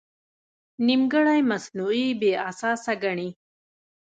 [0.85, 3.29] نیمګړی مصنوعي بې اساسه ګڼي.